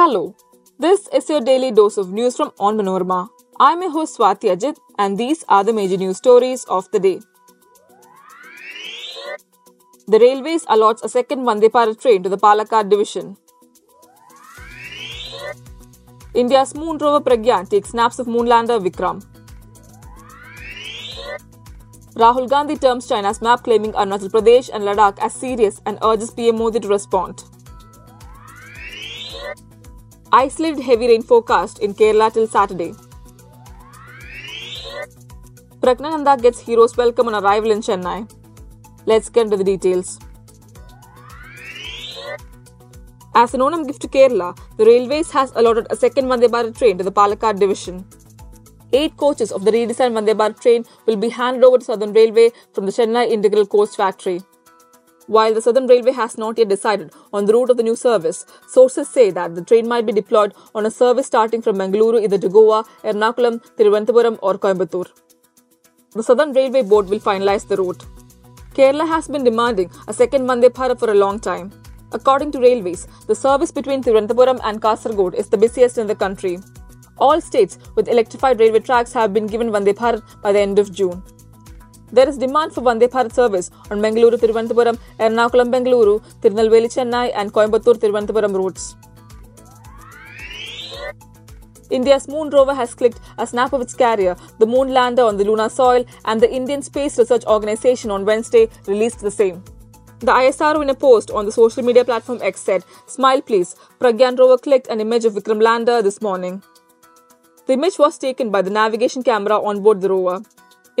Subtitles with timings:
[0.00, 0.34] Hello,
[0.78, 3.28] this is your daily dose of news from Onmanorama.
[3.60, 7.20] I'm your host Swati Ajit, and these are the major news stories of the day.
[10.08, 13.36] The Railways allots a second Vande Bharat train to the Palakkad division.
[16.32, 19.22] India's moon rover Pragyan takes snaps of moonlander Vikram.
[22.14, 26.56] Rahul Gandhi terms China's map claiming Arunachal Pradesh and Ladakh as serious and urges PM
[26.56, 27.44] Modi to respond.
[30.32, 32.92] Isolated heavy rain forecast in Kerala till Saturday.
[35.80, 38.30] Praggnanandhaa gets hero's welcome on arrival in Chennai.
[39.06, 40.20] Let's get into the details.
[43.34, 46.96] As an Onam gift to Kerala, the Railways has allotted a second Vande Bharat train
[46.98, 48.06] to the Palakkad division.
[48.92, 52.50] Eight coaches of the redesigned Vande Bharat train will be handed over to Southern Railway
[52.72, 54.42] from the Chennai Integral Coach Factory.
[55.34, 58.44] While the Southern Railway has not yet decided on the route of the new service,
[58.66, 62.36] sources say that the train might be deployed on a service starting from Mangaluru either
[62.36, 65.08] to Goa, Ernakulam, Thiruvananthapuram or Coimbatore.
[66.14, 68.04] The Southern Railway Board will finalize the route.
[68.74, 71.70] Kerala has been demanding a second Vande Bharat for a long time.
[72.10, 76.58] According to Railways, the service between Thiruvananthapuram and Kasaragod is the busiest in the country.
[77.18, 80.90] All states with electrified railway tracks have been given Vande Bharat by the end of
[80.92, 81.22] June.
[82.12, 87.52] There is demand for Vande Bharat service on Mangaluru Thiruvananthapuram, Ernakulam Bengaluru, Tirunelveli Chennai, and
[87.52, 88.96] Coimbatore Thiruvananthapuram routes.
[91.90, 95.44] India's moon rover has clicked a snap of its carrier, the moon lander on the
[95.44, 99.62] lunar soil, and the Indian Space Research Organization on Wednesday released the same.
[100.20, 104.36] The ISRO in a post on the social media platform X said, Smile please, Pragyan
[104.38, 106.62] rover clicked an image of Vikram lander this morning.
[107.66, 110.42] The image was taken by the navigation camera on board the rover.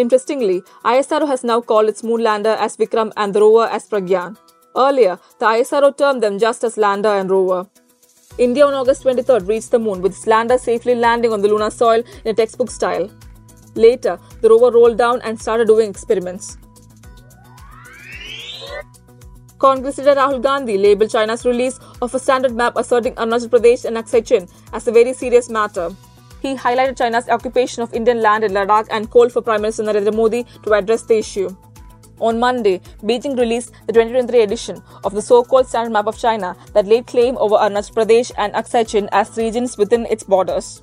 [0.00, 4.34] Interestingly, ISRO has now called its moon lander as Vikram and the rover as Pragyan.
[4.74, 7.68] Earlier, the ISRO termed them just as lander and rover.
[8.38, 11.68] India on August 23rd reached the moon with its lander safely landing on the lunar
[11.68, 13.10] soil in a textbook style.
[13.74, 16.56] Later, the rover rolled down and started doing experiments.
[19.58, 23.98] Congress leader Rahul Gandhi labelled China's release of a standard map asserting Arunachal Pradesh and
[23.98, 25.90] Aksai Chin as a very serious matter.
[26.40, 30.14] He highlighted China's occupation of Indian land in Ladakh and called for Prime Minister Narendra
[30.14, 31.54] Modi to address the issue.
[32.20, 36.86] On Monday, Beijing released the 2023 edition of the so-called Standard Map of China that
[36.86, 40.82] laid claim over Arunachal Pradesh and Aksai as regions within its borders.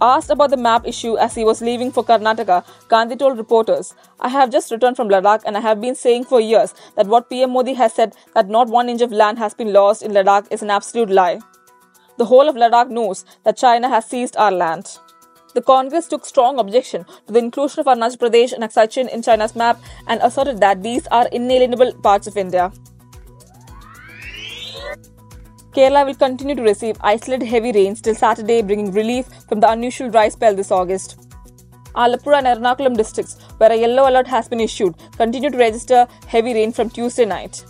[0.00, 4.28] Asked about the map issue as he was leaving for Karnataka, Gandhi told reporters, I
[4.28, 7.52] have just returned from Ladakh and I have been saying for years that what PM
[7.52, 10.62] Modi has said that not one inch of land has been lost in Ladakh is
[10.62, 11.40] an absolute lie.
[12.16, 14.98] The whole of Ladakh knows that China has seized our land.
[15.54, 19.22] The Congress took strong objection to the inclusion of Arunachal Pradesh and Aksai Chin in
[19.22, 22.72] China's map and asserted that these are inalienable parts of India.
[25.72, 30.08] Kerala will continue to receive isolated heavy rains till Saturday, bringing relief from the unusual
[30.08, 31.18] dry spell this August.
[31.96, 36.54] Alappuzha and Ernakulam districts, where a yellow alert has been issued, continue to register heavy
[36.54, 37.64] rain from Tuesday night.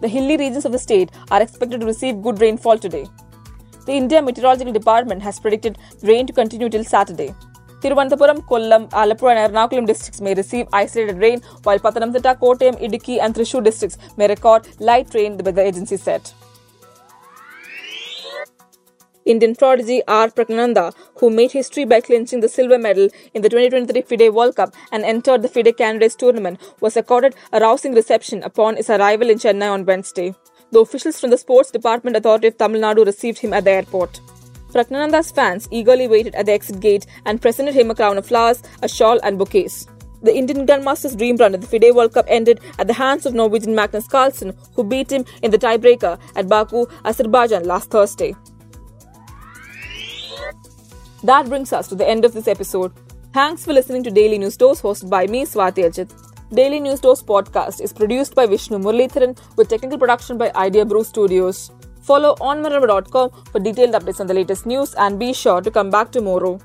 [0.00, 3.06] The hilly regions of the state are expected to receive good rainfall today.
[3.84, 7.34] The India Meteorological Department has predicted rain to continue till Saturday.
[7.80, 13.34] Thiruvananthapuram, Kollam, Alappuzha and Ernakulam districts may receive isolated rain, while Pathanamthitta, Kottayam, Idukki and
[13.34, 16.30] Thrissur districts may record light rain, the weather agency said.
[19.24, 20.28] Indian prodigy R.
[20.28, 24.74] Praggnanandhaa, who made history by clinching the silver medal in the 2023 FIDE World Cup
[24.92, 29.38] and entered the FIDE Candidates Tournament, was accorded a rousing reception upon his arrival in
[29.38, 30.34] Chennai on Wednesday.
[30.72, 34.20] The officials from the Sports Department Authority of Tamil Nadu received him at the airport.
[34.72, 38.62] Praggnanandhaa's fans eagerly waited at the exit gate and presented him a crown of flowers,
[38.82, 39.86] a shawl, and bouquets.
[40.22, 43.34] The Indian Grandmaster's dream run at the FIDE World Cup ended at the hands of
[43.34, 48.34] Norwegian Magnus Carlsen, who beat him in the tiebreaker at Baku, Azerbaijan last Thursday.
[51.22, 52.92] That brings us to the end of this episode.
[53.34, 56.31] Thanks for listening to Daily News Dose hosted by me, Swati Ajit.
[56.56, 61.02] Daily News Dose podcast is produced by Vishnu Muralitharan with technical production by Idea Brew
[61.02, 61.70] Studios.
[62.02, 66.12] Follow onmanorama.com for detailed updates on the latest news and be sure to come back
[66.12, 66.60] tomorrow.